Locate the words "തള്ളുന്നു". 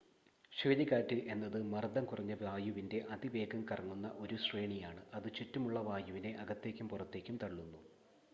7.37-7.81